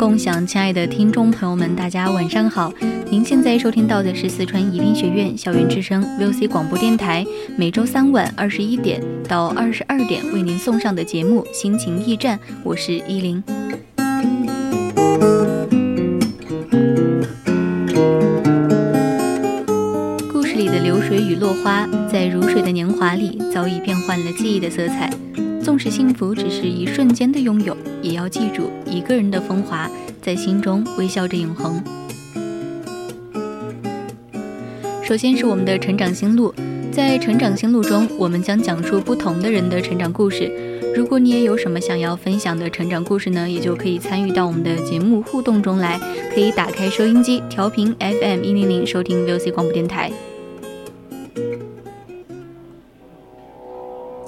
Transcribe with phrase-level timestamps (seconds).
[0.00, 2.72] 共享，亲爱的听众朋友们，大家晚上好。
[3.10, 7.22] 您现在收听到的是四川宜宾学院校园之声 VOC 广播电台，
[7.54, 8.98] 每周三晚二十一点
[9.28, 13.42] 到二十二点为您送上的节目《心情驿站》，我是依林。
[20.32, 25.10] 故事里的流水与落花，在如水的年华里，早已变换了记忆的色彩。
[25.62, 29.88] 纵使幸福只是一瞬间的拥有，也要记住一个人的风华，
[30.22, 31.82] 在心中微笑着永恒。
[35.04, 36.54] 首先是我们的成长心路，
[36.90, 40.50] 在成长心路中，我们将讲述不同的人的成长故事。
[40.96, 46.00] 如果你也有什么想要分享的成长故事呢，也就可以参与到我们的节目互动中来，
[46.34, 50.10] 可以打开收音机，调频 FM 一零零，收听 VOC 广播电台。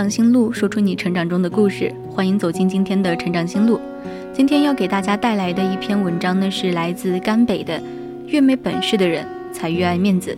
[0.00, 1.94] 长心路，说出你成长中的故事。
[2.10, 3.78] 欢迎走进今天的成长心路。
[4.32, 7.78] 今天要给大家带来的一篇文章呢，是来自甘北的
[8.26, 10.34] “越没本事的人才越爱面子”，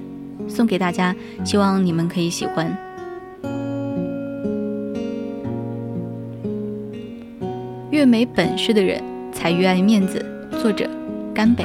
[0.50, 1.14] 送给大家，
[1.44, 2.76] 希望你们可以喜欢。
[7.92, 9.00] 越没本事的人
[9.32, 10.26] 才越爱面子，
[10.60, 10.90] 作者
[11.32, 11.64] 甘北。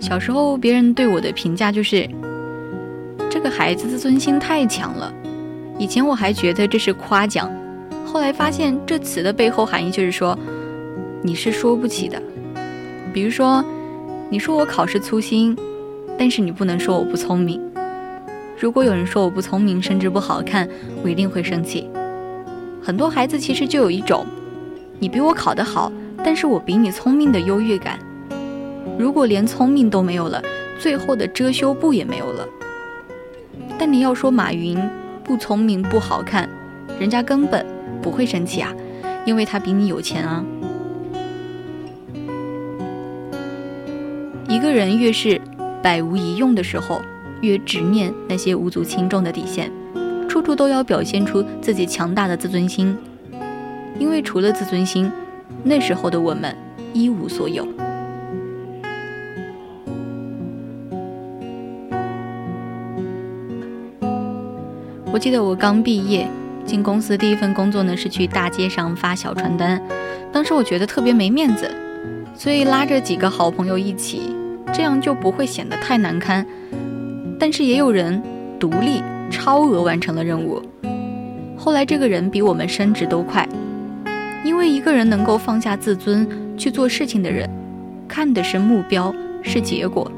[0.00, 2.10] 小时候，别人对我的评价就是，
[3.30, 5.14] 这个孩子自尊心太强了。
[5.76, 7.50] 以前我还觉得这是夸奖，
[8.06, 10.38] 后来发现这词的背后含义就是说，
[11.20, 12.20] 你是说不起的。
[13.12, 13.64] 比如说，
[14.30, 15.56] 你说我考试粗心，
[16.16, 17.60] 但是你不能说我不聪明。
[18.58, 20.68] 如果有人说我不聪明，甚至不好看，
[21.02, 21.90] 我一定会生气。
[22.80, 24.24] 很多孩子其实就有一种，
[25.00, 25.92] 你比我考得好，
[26.24, 27.98] 但是我比你聪明的优越感。
[28.96, 30.40] 如果连聪明都没有了，
[30.78, 32.46] 最后的遮羞布也没有了。
[33.76, 34.78] 但你要说马云。
[35.24, 36.46] 不聪明不好看，
[37.00, 37.64] 人家根本
[38.02, 38.70] 不会生气啊，
[39.24, 40.44] 因为他比你有钱啊。
[44.46, 45.40] 一个人越是
[45.82, 47.00] 百无一用的时候，
[47.40, 49.72] 越执念那些无足轻重的底线，
[50.28, 52.96] 处处都要表现出自己强大的自尊心，
[53.98, 55.10] 因为除了自尊心，
[55.62, 56.54] 那时候的我们
[56.92, 57.66] 一无所有。
[65.14, 66.28] 我记得我刚毕业
[66.66, 69.80] 进公司第一份工作呢，是去大街上发小传单。
[70.32, 71.70] 当时我觉得特别没面子，
[72.34, 74.22] 所以拉着几个好朋友一起，
[74.72, 76.44] 这样就不会显得太难堪。
[77.38, 78.20] 但是也有人
[78.58, 80.60] 独立超额完成了任务。
[81.56, 83.48] 后来这个人比我们升职都快，
[84.44, 86.28] 因为一个人能够放下自尊
[86.58, 87.48] 去做事情的人，
[88.08, 89.14] 看的是目标，
[89.44, 90.10] 是结果。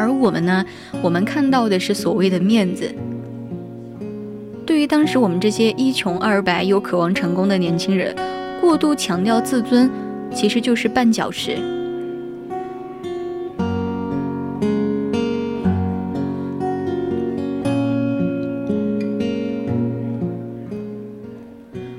[0.00, 0.64] 而我们呢？
[1.02, 2.90] 我们看到的是所谓的面子。
[4.64, 8.16] 对于当时我们这些一穷二白又渴望成功的年轻人，
[8.62, 9.90] 过度强调自尊，
[10.32, 11.58] 其实就是绊脚石。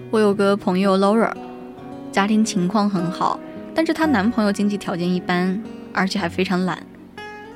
[0.09, 1.31] 我有个朋友 Laura，
[2.11, 3.39] 家庭情况很好，
[3.75, 5.61] 但是她男朋友经济条件一般，
[5.93, 6.81] 而且还非常懒。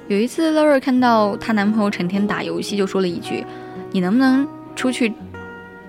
[0.08, 3.44] 有一次，Laura 看到她男朋友成天打游戏，就说了一句
[3.92, 5.12] ：“你能不能出去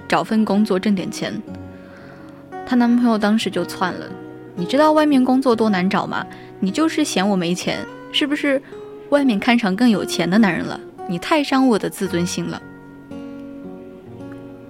[0.09, 1.35] 找份工作挣点钱。
[2.65, 4.07] 她男朋友当时就窜了
[4.57, 6.27] ：“你知道外面工作多难找吗？
[6.61, 8.61] 你就是嫌我没钱，是不是？
[9.11, 10.81] 外面看上更有钱的男人了？
[11.07, 12.61] 你太伤我的自尊心了。”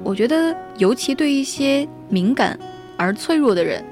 [0.03, 2.59] 我觉得，尤其对一些敏感
[2.97, 3.85] 而脆弱的人，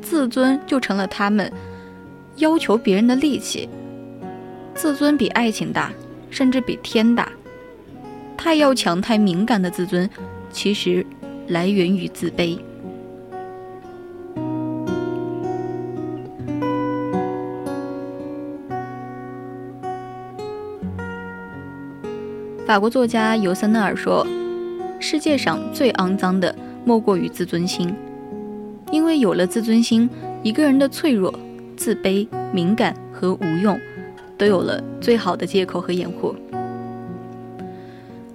[0.00, 1.52] 自尊就成了他们
[2.36, 3.68] 要求别人的利器。
[4.74, 5.92] 自尊比爱情大，
[6.30, 7.30] 甚至比天大。
[8.36, 10.08] 太要强、太敏感的自尊，
[10.50, 11.06] 其实
[11.48, 12.58] 来源于自卑。
[22.66, 24.26] 法国作家尤森纳尔说
[24.98, 26.54] ：“世界上最肮脏的，
[26.84, 27.94] 莫过于自尊心。
[28.90, 30.08] 因为有了自尊心，
[30.42, 31.32] 一个人的脆弱、
[31.76, 33.78] 自卑、敏感和无用。”
[34.42, 36.34] 都有了最好的借口和掩护。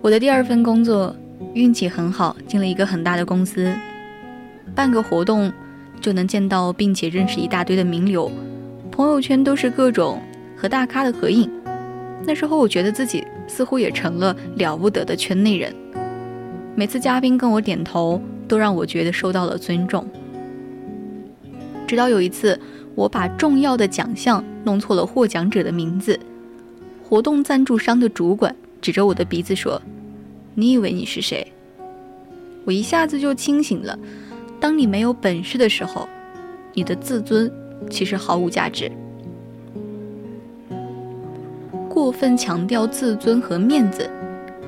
[0.02, 1.14] 我的第二份工作
[1.54, 3.76] 运气很好，进了一个很大的公司，
[4.74, 5.52] 办个活动
[6.00, 8.32] 就能见到并且认识一大堆的名流，
[8.90, 10.22] 朋友圈都是各种
[10.56, 11.52] 和大咖的合影。
[12.26, 15.76] 那时候我觉得自己似乎也成了了不得的圈内人，
[16.74, 20.08] 每次嘉宾跟我点头，都让我觉得受到了尊重。
[21.86, 22.58] 直到有一次。
[22.98, 26.20] 我把重要的奖项弄错了获奖者的名字，
[27.02, 29.82] 活动赞助商的主管指着我的鼻子说
[30.56, 31.54] ：“你以为你是谁？”
[32.68, 33.98] 我一下子就清醒了。
[34.60, 36.06] 当你没有本事的时候，
[36.74, 37.50] 你的自尊
[37.90, 38.92] 其实毫无价值。
[41.88, 44.10] 过分强调自尊和面子，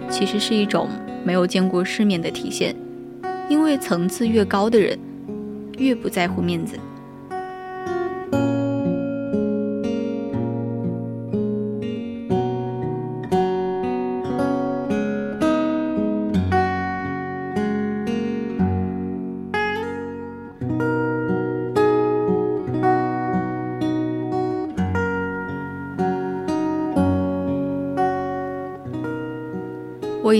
[0.09, 0.87] 其实是一种
[1.25, 2.73] 没有见过世面的体现，
[3.49, 4.97] 因为层次越高的人，
[5.77, 6.77] 越不在乎面子。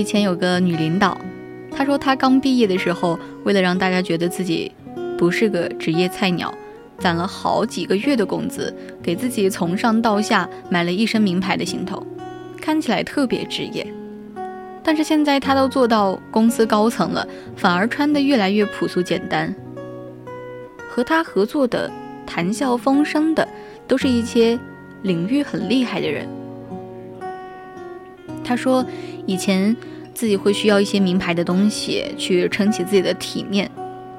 [0.00, 1.20] 以前有个女领导，
[1.70, 4.72] 她说她刚毕业的时候，为了让大家觉得自己
[5.18, 6.54] 不是个职业菜鸟，
[6.96, 12.02] 攒了好几个月的工资，给自己从上到下买了一身名牌的行头，
[12.62, 13.86] 看起来特别职业。
[14.82, 19.54] 但是现在她都做到公司高层了，反而穿得越来越朴素简单。
[20.88, 21.90] 和她合作的、
[22.24, 23.46] 谈笑风生的，
[23.86, 24.58] 都是一些
[25.02, 26.26] 领域很厉害的人。
[28.42, 28.82] 她说。
[29.26, 29.76] 以前
[30.20, 33.70] 自己会需要一些名牌的东西去撑起自己的体面，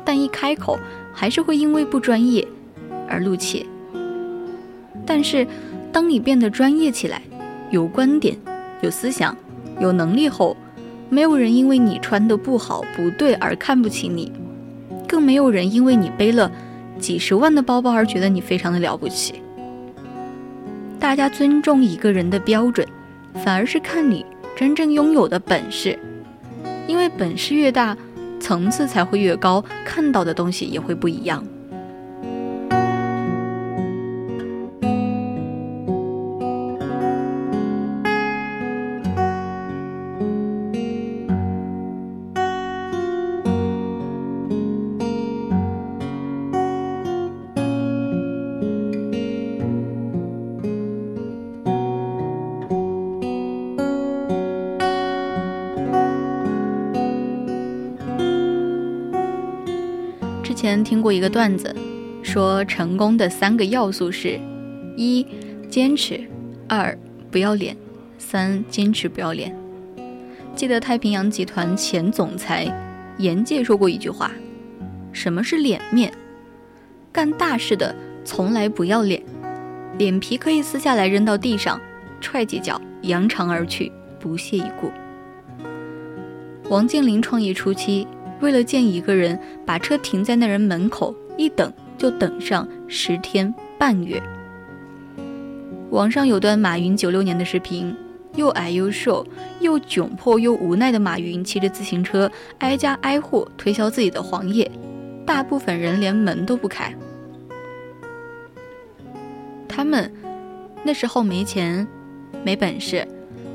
[0.04, 0.80] 但一开口
[1.14, 2.48] 还是会因为不专业
[3.08, 3.64] 而露怯。
[5.06, 5.46] 但是，
[5.92, 7.22] 当你变得专业起来，
[7.70, 8.36] 有观点、
[8.82, 9.38] 有思想、
[9.80, 10.58] 有能力后，
[11.08, 14.32] 没有人因为你穿的不好不对而看不起你，
[15.08, 16.52] 更没有人因为你背了
[16.98, 19.36] 几十万的包包而觉得你非常的了不起。
[21.00, 22.88] 大家尊重一个人的标准，
[23.46, 24.26] 反而是看你。
[24.56, 25.98] 真正拥有的本事，
[26.88, 27.98] 因为本事越大，
[28.40, 31.44] 层次才会越高，看到的东西也会不一样。
[60.72, 61.76] 前听过一个段子，
[62.24, 64.40] 说成功的三个要素是：
[64.96, 65.28] 一、
[65.68, 66.22] 坚持；
[66.66, 66.98] 二、
[67.30, 67.76] 不要脸；
[68.18, 69.54] 三、坚持不要脸。
[70.56, 72.72] 记得太平洋集团前总裁
[73.18, 74.32] 严介说过一句话
[75.12, 75.82] ：“什么是脸。
[75.92, 76.10] 面？
[77.12, 79.22] 干大事的从来不要脸，
[79.98, 80.18] 脸。
[80.22, 81.82] 皮可以撕下来扔到地上，
[82.22, 84.90] 踹几脚，扬长而去，不屑一顾。”
[86.72, 88.08] 王健林创业初期。
[88.42, 94.22] 为了见一个人，把车停在那人门口，一等就等上十天半月。
[95.92, 97.96] 网上有段马云九六年的视频，
[98.36, 99.26] 又矮又瘦，
[99.60, 104.70] 又窘迫又无奈的马云骑着自行车挨家挨户推销自己的黄页，
[105.26, 106.94] 大部分人连门都不开。
[109.68, 110.12] 他们
[110.84, 111.88] 那时候没钱，
[112.44, 113.08] 没本事。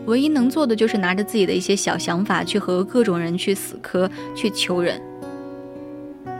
[0.06, 5.00] 唯一能做的就是拿着自己的一些小想法去和各种人去死磕，去求人。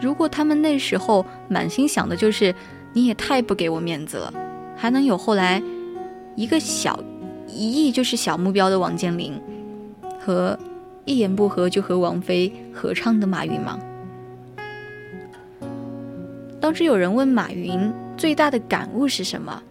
[0.01, 2.55] 如果他们那时候满心想的就是
[2.93, 4.33] 你也太不给我面子了，
[4.77, 5.63] 还能有后来
[6.35, 7.03] 一个小
[7.49, 9.33] 一亿就是小目标的王健林
[10.21, 10.59] 和
[11.05, 13.79] 一言不合就和王菲合唱的马云吗？
[16.61, 19.63] 当时有人问马云最大的感悟是什么，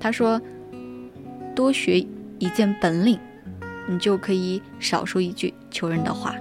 [0.00, 0.40] 他说
[1.54, 2.04] ：“多学
[2.38, 3.18] 一件本领，
[3.88, 6.34] 你就可以少说一句求人的话。”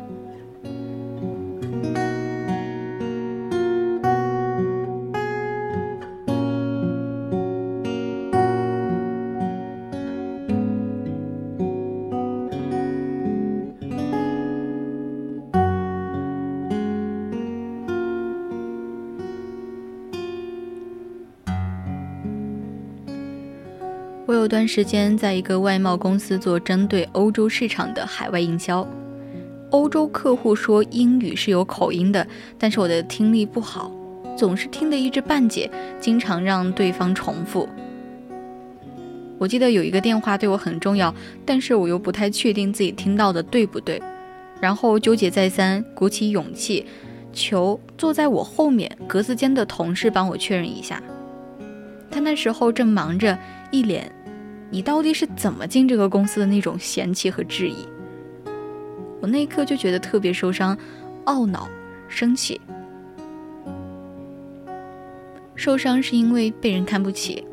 [24.26, 28.88] 我有段时间在一个外贸公司做针对欧洲市场的海外营销，
[29.70, 32.26] 欧洲客户说英语是有口音的，
[32.58, 33.92] 但是我的听力不好，
[34.38, 37.68] 总是听得一知半解，经常让对方重复。
[39.38, 41.14] 我记得有一个电话对我很重要，
[41.46, 44.02] 但是我又不太确定自己听到的对不对，
[44.62, 46.86] 然后纠结再三，鼓起勇气，
[47.34, 51.04] 求坐在我后面格子间的同事帮我确认一下。
[52.10, 53.38] 他那时候正忙着。
[53.74, 54.10] 一脸，
[54.70, 57.88] 你到底是怎么进这个公司的那种嫌弃和质疑，
[59.20, 60.78] 我那一刻就觉得特别受伤、
[61.26, 61.68] 懊恼、
[62.08, 62.62] 生气。
[65.56, 67.44] 受伤是因为被人看不起，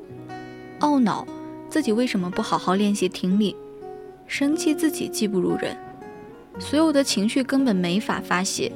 [0.80, 1.26] 懊恼
[1.70, 3.56] 自己为什么不好好练习听力，
[4.26, 5.74] 生气自己技不如人，
[6.58, 8.70] 所有的情绪根本没法发泄，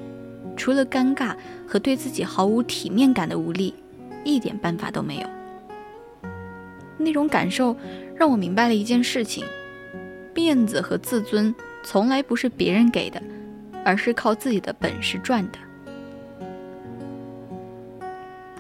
[0.57, 1.37] 除了尴尬
[1.69, 3.75] 和对自己毫无体面感的无力，
[4.25, 5.29] 一点办法都没有。
[6.99, 7.77] 那种感受
[8.15, 9.45] 让我明白了一件事情：
[10.35, 13.23] 面子和自尊从来不是别人给的，
[13.85, 15.59] 而是靠自己的本事赚的。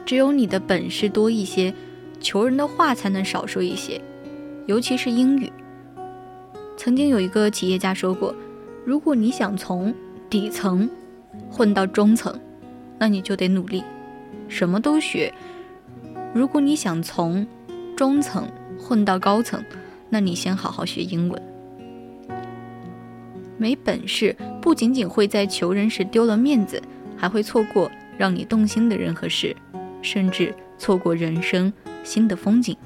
[0.04, 1.72] 只有你的本事多一些，
[2.20, 4.00] 求人的话才能少说一些，
[4.66, 5.50] 尤其是英语。
[6.76, 8.34] 曾经有一个企业家说过
[8.84, 9.94] ：“如果你想从
[10.28, 10.90] 底层
[11.48, 12.38] 混到中层，
[12.98, 13.82] 那你就得努力，
[14.48, 15.32] 什么都学。
[16.34, 17.46] 如果你想从……”
[17.96, 18.48] 中层
[18.78, 19.62] 混到高层，
[20.10, 21.42] 那你先好好学英文。
[23.56, 26.82] 没本事，不仅仅会在求人时丢了面子，
[27.16, 29.56] 还会错过让你动心的人和事，
[30.02, 31.72] 甚至错过人生
[32.02, 32.76] 新的风景。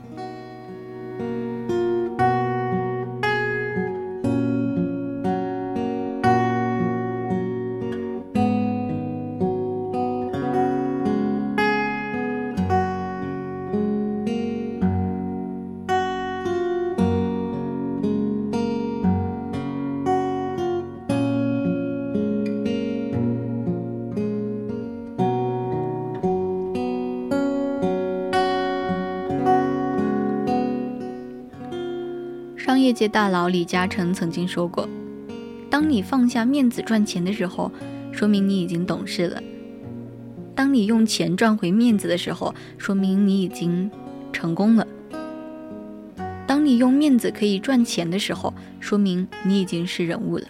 [32.89, 34.89] 业界大佬李嘉诚曾经说过
[35.69, 37.71] ：“当你放下面子赚钱的时候，
[38.13, 39.43] 说明你已经懂事了；
[40.55, 43.91] 当你用钱赚回面子的时候，说明你已经
[44.33, 44.87] 成功了；
[46.47, 50.47] 当你用面子可以赚钱的时候，说明你已经是人物了；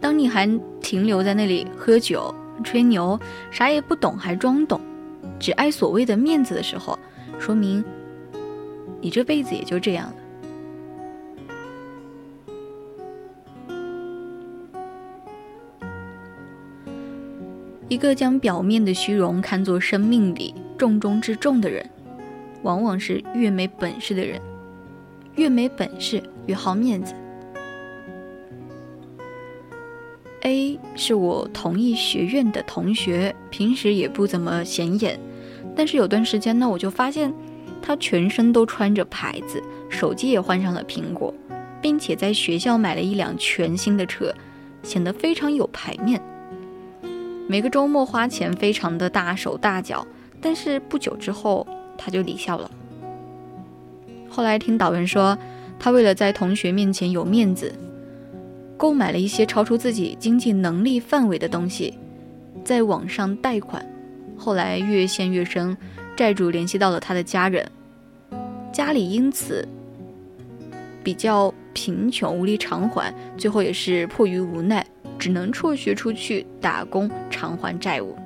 [0.00, 0.48] 当你还
[0.80, 2.34] 停留在那里喝酒
[2.64, 3.20] 吹牛，
[3.50, 4.80] 啥也不懂还装懂，
[5.38, 6.98] 只爱所谓的面子的时候，
[7.38, 7.84] 说明
[9.02, 10.14] 你这辈子也就这样了。”
[17.94, 21.88] 一个将表面的虚荣看作生命里重中之重的人，
[22.64, 24.40] 往往是越没本事的人。
[25.36, 27.14] 越没本事，越好面子。
[30.40, 35.16] A 是我同一学院的同学，平时也不怎么显眼，
[35.76, 37.32] 但是有段时间呢，我就发现
[37.80, 41.32] 他全身都穿着牌子，手机也换上了苹果，
[41.80, 44.34] 并且在学校买了一辆全新的车，
[44.82, 46.20] 显得非常有排面。
[47.46, 50.06] 每个周末花钱非常的大手大脚，
[50.40, 52.70] 但是不久之后他就离校了。
[54.28, 55.36] 后来听导员说，
[55.78, 57.72] 他为了在同学面前有面子，
[58.76, 61.98] 购买了一些超出自己经济能力范围的东西，
[62.64, 63.84] 在网上贷款，
[64.36, 65.76] 后来越陷越深，
[66.16, 67.70] 债主联系到了他的家人，
[68.72, 69.68] 家里因此
[71.04, 74.84] 比较贫穷，无力偿还，最后也是迫于无奈。
[75.18, 78.16] 只能辍学出去打工偿还债务。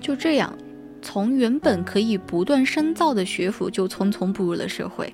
[0.00, 0.56] 就这样，
[1.02, 5.12] 从原本可以不断深造的学府，就匆匆步入了社会，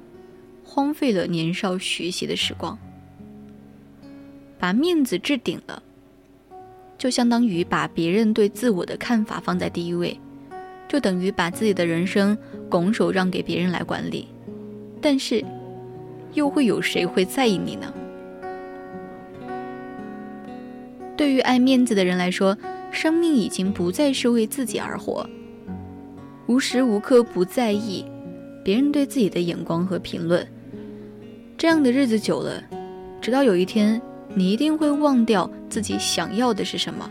[0.63, 2.79] 荒废了年少学习的时光。
[4.59, 5.83] 把面子置顶了，
[6.99, 10.21] 就相当于把别人对自我的看法放在第一位，
[10.87, 12.37] 就等于把自己的人生
[12.69, 14.29] 拱手让给别人来管理。
[15.01, 15.43] 但是。
[16.35, 17.93] 又会有谁会在意你呢？
[21.17, 22.57] 对于爱面子的人来说，
[22.91, 25.29] 生命已经不再是为自己而活，
[26.47, 28.05] 无时无刻不在意
[28.65, 30.47] 别人对自己的眼光和评论。
[31.57, 32.63] 这样的日子久了，
[33.21, 34.01] 直到有一天，
[34.35, 37.09] 你一定会忘掉自己想要的是什么。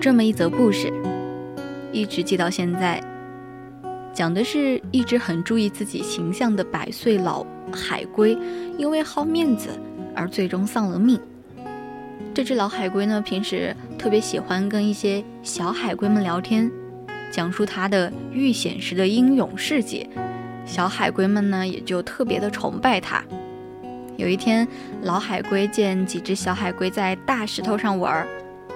[0.00, 0.90] 这么一则故事，
[1.92, 2.98] 一直记到现在。
[4.14, 8.34] 讲的是一只很注意自己形象的百岁老海龟，
[8.78, 9.68] 因为好面子
[10.16, 11.20] 而最终丧了命。
[12.32, 16.70] 这只老海龟呢，平时特别喜欢跟一些小海龟们聊天，
[17.30, 20.08] 讲述它的遇险时的英勇事迹。
[20.64, 23.22] 小海龟们呢，也就特别的崇拜它。
[24.16, 24.66] 有一天，
[25.02, 28.26] 老海龟见几只小海龟在大石头上玩儿。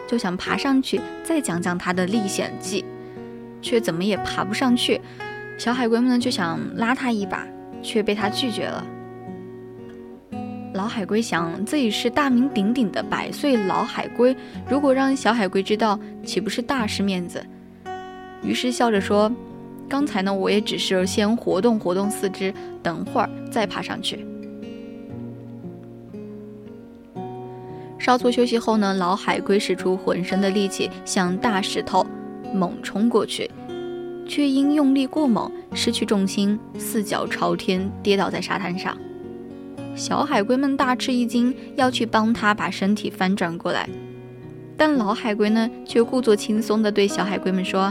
[0.07, 2.85] 就想爬上去再讲讲他的历险记，
[3.63, 5.01] 却怎么也爬不上去。
[5.57, 7.47] 小海龟们呢就想拉他一把，
[7.83, 8.85] 却被他拒绝了。
[10.75, 14.37] 老海龟想自己是大名鼎鼎的百岁老海龟，
[14.69, 17.45] 如果让小海龟知道，岂不是大失面子？
[18.43, 19.31] 于是笑着说
[19.89, 24.27] ：“刚才呢，我也只是先活动活动四肢，等会儿再爬上去。”
[28.05, 32.07] 稍作休息后呢，老海龟使出浑身的力气向大石头
[32.53, 33.51] 猛冲过去，
[34.29, 38.95] 却因用力过猛失去重心，四脚朝天跌倒在沙滩上。
[39.97, 43.89] 小海龟们大吃一惊，要去帮他把身体翻转过来，
[44.77, 47.91] 但老海龟呢却故作轻松地对小海龟们说，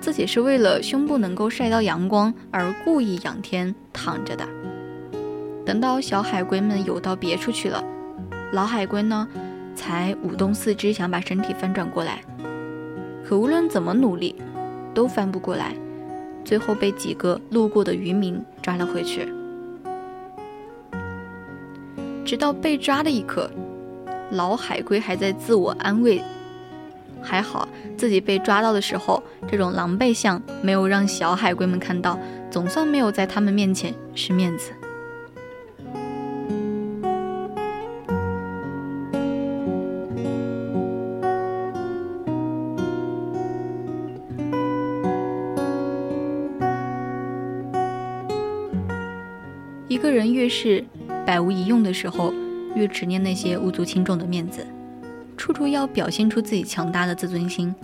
[0.00, 4.46] 自己是为了胸部能够晒到阳光而故意仰天躺着的。
[5.66, 7.82] 等到小海龟们游到别处去了。
[8.54, 9.26] 老海龟呢，
[9.74, 12.20] 才舞动四肢，想把身体翻转过来，
[13.24, 14.36] 可无论怎么努力，
[14.94, 15.74] 都翻不过来，
[16.44, 19.28] 最后被几个路过的渔民抓了回去。
[22.24, 23.50] 直到被抓的一刻，
[24.30, 26.22] 老海龟还在自我安慰：
[27.20, 32.16] 还好自己被抓到的时候，这种狼狈相没有让小海龟们看到，
[32.52, 34.70] 总算没有在他们面前失面子。
[50.44, 50.84] 越是
[51.24, 52.30] 百无一用的时候，
[52.74, 54.60] 越执念那些无足轻重的面子，
[55.38, 57.74] 处处要表现出自己强大的自尊心。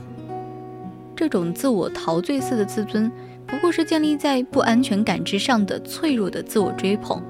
[1.16, 3.10] 这种自我陶醉似的自尊，
[3.46, 7.22] 不过是建立在不安全感之上的脆弱的自我追捧。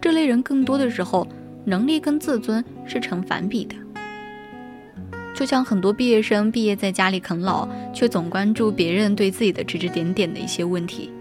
[0.00, 1.28] 这类人更多的时候，
[1.66, 3.76] 能力跟自尊是成反比的。
[5.34, 11.12] 就像很多毕业生毕业在家里啃老，却总关注别人对自己的指指点点的一些问题。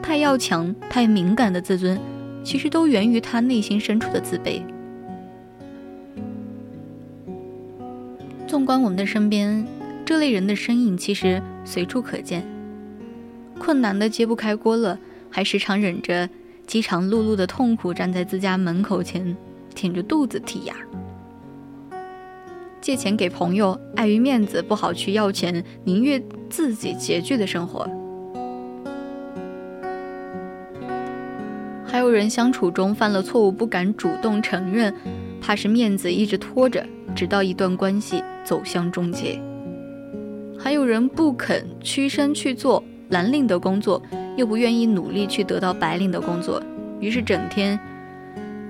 [0.00, 1.98] 太要强、太敏感的自尊，
[2.44, 4.62] 其实都源于他内心深处的自卑。
[8.46, 9.66] 纵观我们的身边，
[10.04, 12.46] 这类人的身影其实随处可见。
[13.58, 14.98] 困难的揭不开锅了，
[15.30, 16.28] 还时常忍着
[16.66, 19.34] 饥肠辘辘的痛苦，站在自家门口前，
[19.74, 20.74] 挺着肚子剔牙。
[22.80, 27.88] 借钱给朋友，碍于面子不好去要钱，宁愿自己拮据的生活。
[31.94, 34.92] 还有人相处中犯了错误不敢主动承认，
[35.40, 39.40] 怕是面子一直拖着，直到一段关系走向终结。
[40.58, 44.02] 还有人不肯屈身去做蓝领的工作，
[44.36, 46.60] 又不愿意努力去得到白领的工作，
[46.98, 47.78] 于是整天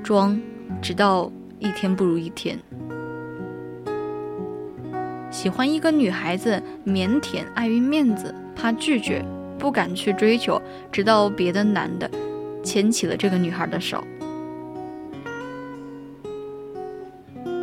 [0.03, 0.39] 装，
[0.83, 2.59] 直到一天不如一天。
[5.31, 9.25] 喜欢一个女孩子，腼腆，碍于面子，怕拒绝，
[9.59, 10.61] 不敢去追求，
[10.93, 12.11] 直到别的男的。
[12.65, 14.03] 牵起了这个女孩的手。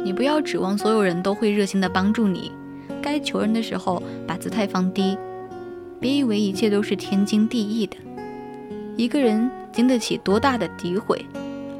[0.03, 2.51] 你不要指望所有人都会热心的帮助你，
[3.01, 5.17] 该求人的时候把姿态放低，
[5.99, 7.97] 别以为一切都是天经地义的。
[8.97, 11.25] 一个人经得起多大的诋毁，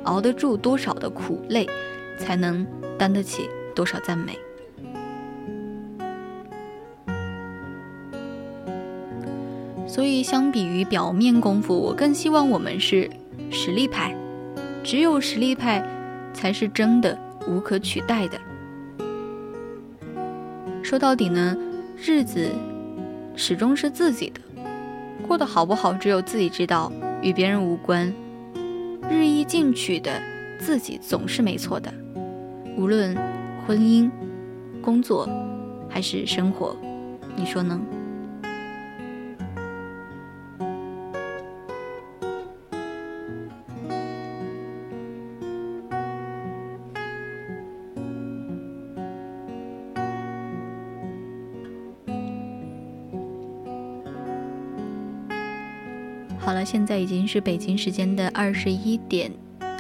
[0.04, 1.68] 熬得住多少的苦累，
[2.18, 2.66] 才能
[2.98, 4.38] 担得起多少赞美。
[9.92, 13.10] 所以，相比于表面功夫，我更希望我们是
[13.50, 14.16] 实力派。
[14.86, 15.86] 只有实力派，
[16.34, 18.40] 才是真的无可取代的。
[20.82, 21.58] 说到底呢，
[21.98, 22.48] 日子
[23.36, 24.40] 始终是自己的，
[25.28, 26.90] 过得好不好，只有自己知道，
[27.22, 28.14] 与别人无关。
[29.10, 30.22] 日益进取的
[30.58, 31.94] 自己总是没错的，
[32.78, 33.14] 无论
[33.68, 34.10] 婚姻、
[34.82, 35.28] 工作
[35.90, 36.78] 还是生活，
[37.36, 37.78] 你说呢？
[56.72, 59.30] 现在已经是北京时间的二十一点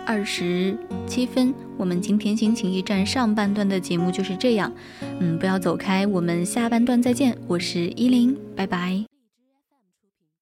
[0.06, 0.78] 二十
[1.08, 1.54] 七分。
[1.78, 4.70] 我们今天心情驿站上半段的节目就是这样，
[5.22, 7.34] 嗯，不要走开，我们下半段再见。
[7.48, 9.11] 我是依林，拜拜。